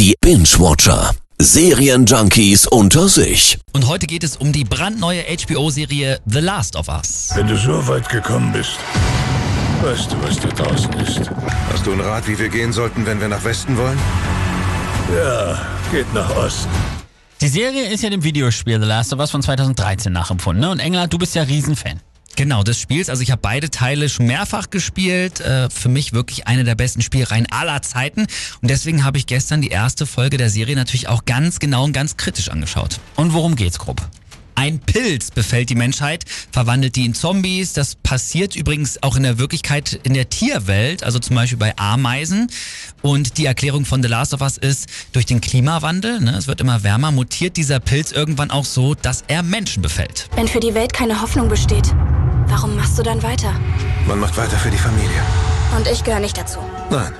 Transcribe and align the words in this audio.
Die 0.00 0.14
Binge-Watcher. 0.22 1.10
Serienjunkies 1.38 2.66
unter 2.66 3.06
sich. 3.06 3.58
Und 3.74 3.86
heute 3.86 4.06
geht 4.06 4.24
es 4.24 4.34
um 4.34 4.50
die 4.50 4.64
brandneue 4.64 5.22
HBO-Serie 5.24 6.20
The 6.24 6.38
Last 6.38 6.74
of 6.74 6.88
Us. 6.88 7.28
Wenn 7.34 7.46
du 7.46 7.58
so 7.58 7.86
weit 7.86 8.08
gekommen 8.08 8.50
bist, 8.50 8.78
weißt 9.82 10.10
du, 10.10 10.22
was 10.22 10.40
da 10.40 10.48
draußen 10.48 10.90
ist. 10.94 11.30
Hast 11.70 11.84
du 11.84 11.92
einen 11.92 12.00
Rat, 12.00 12.26
wie 12.26 12.38
wir 12.38 12.48
gehen 12.48 12.72
sollten, 12.72 13.04
wenn 13.04 13.20
wir 13.20 13.28
nach 13.28 13.44
Westen 13.44 13.76
wollen? 13.76 13.98
Ja, 15.14 15.60
geht 15.92 16.10
nach 16.14 16.34
Osten. 16.34 16.70
Die 17.42 17.48
Serie 17.48 17.90
ist 17.90 18.02
ja 18.02 18.08
dem 18.08 18.24
Videospiel 18.24 18.80
The 18.80 18.86
Last 18.86 19.12
of 19.12 19.18
Us 19.18 19.30
von 19.30 19.42
2013 19.42 20.10
nachempfunden. 20.10 20.62
Ne? 20.62 20.70
Und 20.70 20.78
England, 20.78 21.12
du 21.12 21.18
bist 21.18 21.34
ja 21.34 21.42
Riesenfan. 21.42 22.00
Genau, 22.40 22.62
des 22.62 22.80
Spiels. 22.80 23.10
Also 23.10 23.22
ich 23.22 23.32
habe 23.32 23.42
beide 23.42 23.68
Teile 23.68 24.08
schon 24.08 24.24
mehrfach 24.24 24.70
gespielt. 24.70 25.40
Äh, 25.40 25.68
für 25.68 25.90
mich 25.90 26.14
wirklich 26.14 26.46
eine 26.46 26.64
der 26.64 26.74
besten 26.74 27.02
Spielreihen 27.02 27.46
aller 27.52 27.82
Zeiten. 27.82 28.22
Und 28.62 28.70
deswegen 28.70 29.04
habe 29.04 29.18
ich 29.18 29.26
gestern 29.26 29.60
die 29.60 29.68
erste 29.68 30.06
Folge 30.06 30.38
der 30.38 30.48
Serie 30.48 30.74
natürlich 30.74 31.06
auch 31.06 31.26
ganz 31.26 31.58
genau 31.58 31.84
und 31.84 31.92
ganz 31.92 32.16
kritisch 32.16 32.48
angeschaut. 32.48 32.98
Und 33.16 33.34
worum 33.34 33.56
geht's 33.56 33.78
grob? 33.78 34.00
Ein 34.54 34.78
Pilz 34.78 35.30
befällt 35.30 35.68
die 35.68 35.74
Menschheit, 35.74 36.24
verwandelt 36.50 36.96
die 36.96 37.04
in 37.04 37.12
Zombies. 37.12 37.74
Das 37.74 37.94
passiert 37.94 38.56
übrigens 38.56 39.02
auch 39.02 39.16
in 39.16 39.22
der 39.22 39.38
Wirklichkeit 39.38 40.00
in 40.02 40.14
der 40.14 40.30
Tierwelt, 40.30 41.04
also 41.04 41.18
zum 41.18 41.36
Beispiel 41.36 41.58
bei 41.58 41.76
Ameisen. 41.76 42.50
Und 43.02 43.36
die 43.36 43.44
Erklärung 43.44 43.84
von 43.84 44.02
The 44.02 44.08
Last 44.08 44.32
of 44.32 44.40
Us 44.40 44.56
ist, 44.56 44.86
durch 45.12 45.26
den 45.26 45.42
Klimawandel, 45.42 46.20
ne, 46.20 46.36
es 46.38 46.46
wird 46.46 46.62
immer 46.62 46.82
wärmer, 46.84 47.12
mutiert 47.12 47.58
dieser 47.58 47.80
Pilz 47.80 48.12
irgendwann 48.12 48.50
auch 48.50 48.64
so, 48.64 48.94
dass 48.94 49.24
er 49.28 49.42
Menschen 49.42 49.82
befällt. 49.82 50.30
Wenn 50.36 50.48
für 50.48 50.60
die 50.60 50.72
Welt 50.72 50.94
keine 50.94 51.20
Hoffnung 51.20 51.50
besteht, 51.50 51.94
warum 52.50 52.76
machst 52.76 52.98
du 52.98 53.02
dann 53.02 53.22
weiter? 53.22 53.54
Man 54.06 54.18
macht 54.18 54.36
weiter 54.36 54.56
für 54.56 54.70
die 54.70 54.78
Familie. 54.78 55.22
Und 55.76 55.86
ich 55.86 56.02
gehöre 56.04 56.20
nicht 56.20 56.36
dazu. 56.36 56.58
Nein, 56.90 57.12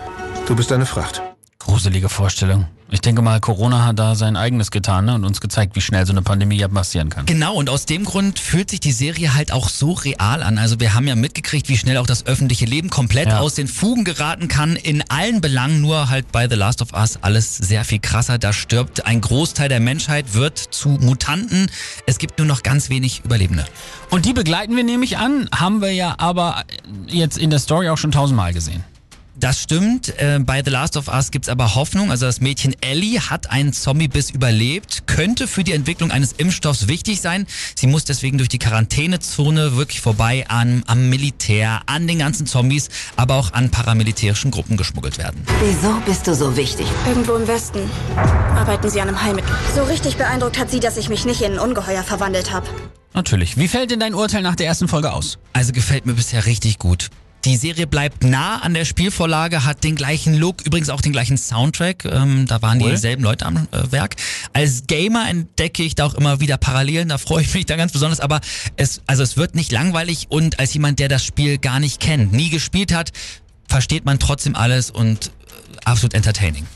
du 0.47 0.56
bist 0.56 0.73
eine 0.73 0.87
Fracht. 0.87 1.23
Gruselige 1.60 2.09
Vorstellung. 2.09 2.66
Ich 2.92 3.00
denke 3.02 3.23
mal, 3.23 3.38
Corona 3.38 3.84
hat 3.84 4.00
da 4.00 4.16
sein 4.16 4.34
eigenes 4.34 4.73
getan 4.73 5.05
ne? 5.05 5.14
und 5.14 5.24
uns 5.24 5.41
gezeigt, 5.41 5.77
wie 5.77 5.80
schnell 5.80 6.05
so 6.06 6.12
eine 6.12 6.23
Pandemie 6.23 6.56
ja 6.56 6.66
passieren 6.66 7.08
kann. 7.08 7.27
Genau, 7.27 7.55
und 7.55 7.70
aus 7.70 7.86
dem 7.86 8.05
Grund 8.05 8.41
fühlt 8.41 8.70
sich 8.70 8.80
die 8.80 8.91
Serie 8.91 9.34
halt 9.34 9.53
auch 9.53 9.69
so 9.69 9.92
real 9.92 10.42
an. 10.42 10.58
Also 10.58 10.81
wir 10.81 10.94
haben 10.94 11.06
ja 11.06 11.14
mitgekriegt, 11.14 11.69
wie 11.69 11.77
schnell 11.78 11.98
auch 11.98 12.06
das 12.06 12.27
öffentliche 12.27 12.64
Leben 12.64 12.91
komplett 12.91 13.28
Ja. 13.28 13.38
aus 13.38 13.55
den 13.55 13.69
Fugen 13.69 14.03
geraten 14.05 14.48
kann, 14.48 14.75
in 14.75 15.08
allen 15.08 15.41
Belangen, 15.41 15.81
nur 15.83 16.08
halt 16.11 16.33
bei 16.33 16.48
The 16.48 16.56
Last 16.56 16.83
of 16.83 16.92
Us 16.92 17.19
alles 17.22 17.56
sehr 17.58 17.84
viel 17.84 18.00
krasser. 18.00 18.38
Da 18.38 18.53
stirbt 18.53 19.06
ein 19.06 19.20
Großteil 19.20 19.69
der 19.69 19.78
Menschheit, 19.81 20.34
wird 20.34 20.58
zu 20.58 20.88
Mutanten. 20.88 21.70
Es 22.06 22.19
gibt 22.19 22.38
nur 22.38 22.47
noch 22.48 22.64
ganz 22.64 22.88
wenig 22.88 23.22
Überlebende. 23.25 23.66
Und 24.11 24.25
die 24.25 24.33
begleiten 24.33 24.75
wir 24.75 24.83
nämlich 24.83 25.16
an, 25.19 25.48
haben 25.55 25.81
wir 25.81 25.92
ja 25.92 26.16
aber 26.19 26.64
jetzt 27.06 27.38
in 27.38 27.50
der 27.50 27.61
Story 27.61 27.88
auch 27.91 27.98
schon 27.98 28.11
tausendmal 28.11 28.53
gesehen. 28.53 28.83
Das 29.41 29.62
stimmt. 29.62 30.10
Äh, 30.19 30.38
bei 30.41 30.62
The 30.62 30.70
Last 30.70 30.98
of 30.98 31.08
Us 31.08 31.30
gibt's 31.30 31.48
aber 31.48 31.74
Hoffnung. 31.74 32.10
Also 32.10 32.27
das 32.27 32.42
Mädchen 32.42 32.77
Ellie 32.83 33.19
hat 33.20 33.50
einen 33.50 33.72
Zombie-Biss 33.72 34.30
überlebt, 34.30 35.05
könnte 35.06 35.48
für 35.48 35.64
die 35.64 35.72
Entwicklung 35.72 36.10
eines 36.10 36.32
Impfstoffs 36.32 36.88
wichtig 36.88 37.22
sein. 37.22 37.47
Sie 37.74 37.86
muss 37.86 38.05
deswegen 38.05 38.36
durch 38.36 38.50
die 38.50 38.58
Quarantänezone 38.58 39.77
wirklich 39.77 40.02
vorbei 40.02 40.44
an, 40.48 40.82
am 40.86 41.08
Militär, 41.08 41.80
an 41.86 42.06
den 42.06 42.19
ganzen 42.19 42.44
Zombies, 42.44 42.91
aber 43.16 43.36
auch 43.36 43.55
an 43.55 43.70
paramilitärischen 43.70 44.50
Gruppen 44.50 44.77
geschmuggelt 44.77 45.16
werden. 45.16 45.42
Wieso 45.62 45.94
bist 46.04 46.27
du 46.27 46.34
so 46.34 46.54
wichtig? 46.58 46.86
Irgendwo 47.08 47.34
im 47.34 47.48
Westen 47.48 47.80
arbeiten 48.54 48.91
sie 48.91 49.00
an 49.00 49.08
einem 49.08 49.22
Heilmittel. 49.22 49.50
So 49.75 49.84
richtig 49.84 50.19
beeindruckt 50.19 50.58
hat 50.58 50.70
sie, 50.70 50.80
dass 50.80 50.98
ich 50.98 51.08
mich 51.08 51.25
nicht 51.25 51.41
in 51.41 51.52
ein 51.52 51.58
Ungeheuer 51.58 52.02
verwandelt 52.02 52.52
habe. 52.52 52.66
Natürlich. 53.14 53.56
Wie 53.56 53.69
fällt 53.69 53.91
denn 53.91 54.00
dein 54.00 54.14
Urteil 54.14 54.42
nach 54.42 54.54
der 54.54 54.66
ersten 54.66 54.86
Folge 54.86 55.12
aus? 55.12 55.38
Also 55.54 55.72
gefällt 55.72 56.04
mir 56.04 56.12
bisher 56.12 56.44
richtig 56.44 56.78
gut. 56.78 57.08
Die 57.46 57.56
Serie 57.56 57.86
bleibt 57.86 58.22
nah 58.22 58.58
an 58.58 58.74
der 58.74 58.84
Spielvorlage, 58.84 59.64
hat 59.64 59.83
den 59.83 59.96
gleichen 59.96 60.34
Look, 60.34 60.60
übrigens 60.66 60.91
auch 60.91 61.00
den 61.00 61.12
gleichen 61.12 61.38
Soundtrack. 61.38 62.05
Ähm, 62.05 62.47
da 62.47 62.60
waren 62.60 62.82
Cool. 62.82 62.91
dieselben 62.91 63.22
Leute 63.22 63.47
am 63.47 63.56
äh, 63.56 63.91
Werk. 63.91 64.16
Als 64.52 64.86
Gamer 64.86 65.28
entdecke 65.28 65.82
ich 65.82 65.94
da 65.94 66.05
auch 66.05 66.14
immer 66.14 66.41
wieder 66.41 66.58
Parallelen, 66.58 67.08
da 67.08 67.16
freue 67.16 67.42
ich 67.42 67.55
mich 67.55 67.64
da 67.64 67.77
ganz 67.77 67.92
besonders. 67.92 68.20
Aber 68.20 68.41
es, 68.77 69.00
also 69.06 69.22
es 69.22 69.38
wird 69.38 69.55
nicht 69.55 69.72
langweilig 69.72 70.27
und 70.28 70.58
als 70.58 70.75
jemand, 70.75 70.98
der 70.98 71.09
das 71.09 71.25
Spiel 71.25 71.56
gar 71.56 71.81
nicht 71.81 71.98
kennt, 71.98 72.32
nie 72.32 72.50
gespielt 72.50 72.92
hat, 72.92 73.12
versteht 73.69 74.04
man 74.04 74.19
trotzdem 74.19 74.54
alles 74.54 74.91
und 74.91 75.28
äh, 75.28 75.31
absolut 75.84 76.12
entertaining. 76.12 76.66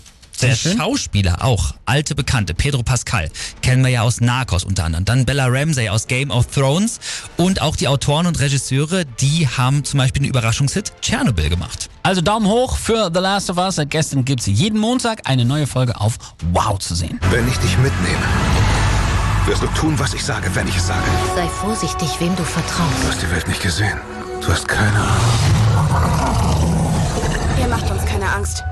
Der. 0.45 0.77
Schauspieler 0.77 1.45
auch, 1.45 1.75
alte 1.87 2.15
Bekannte, 2.15 2.55
Pedro 2.55 2.83
Pascal, 2.83 3.31
kennen 3.63 3.83
wir 3.83 3.91
ja 3.91 4.03
aus 4.03 4.21
Narcos 4.21 4.65
unter 4.65 4.85
anderem. 4.85 5.05
Dann 5.05 5.25
Bella 5.25 5.47
Ramsey 5.47 5.89
aus 5.89 6.07
Game 6.07 6.31
of 6.31 6.47
Thrones 6.47 7.01
und 7.37 7.63
auch 7.63 7.77
die 7.77 7.89
Autoren 7.89 8.27
und 8.27 8.39
Regisseure, 8.41 9.05
die 9.05 9.49
haben 9.49 9.85
zum 9.85 9.99
Beispiel 9.99 10.23
den 10.23 10.29
Überraschungshit 10.29 10.93
Tschernobyl 11.01 11.49
gemacht. 11.49 11.89
Also 12.03 12.21
Daumen 12.21 12.47
hoch 12.47 12.77
für 12.77 13.11
The 13.13 13.21
Last 13.21 13.49
of 13.51 13.57
Us. 13.57 13.77
Seit 13.77 13.91
gestern 13.91 14.25
gibt's 14.25 14.47
jeden 14.47 14.79
Montag 14.79 15.23
eine 15.25 15.45
neue 15.45 15.67
Folge 15.67 15.99
auf 16.01 16.19
Wow 16.53 16.79
zu 16.79 16.95
sehen. 16.95 17.19
Wenn 17.31 17.49
ich 17.49 17.57
dich 17.59 17.79
mitnehme, 17.79 18.19
wirst 19.47 19.63
du 19.63 19.67
tun, 19.69 19.99
was 19.99 20.13
ich 20.15 20.23
sage, 20.23 20.51
wenn 20.55 20.69
ich 20.69 20.77
es 20.77 20.87
sage. 20.87 21.03
Sei 21.35 21.49
vorsichtig, 21.49 22.09
wem 22.21 22.37
du 22.37 22.45
vertraust. 22.45 23.03
Du 23.03 23.09
hast 23.09 23.23
die 23.23 23.31
Welt 23.31 23.49
nicht 23.49 23.63
gesehen. 23.63 23.99
Du 24.41 24.49
hast 24.49 24.69
keine 24.69 24.99
Ahnung. 24.99 26.35
Ihr 27.59 27.69
macht 27.69 27.91
uns 27.91 28.05
keine 28.05 28.31
Angst. 28.31 28.63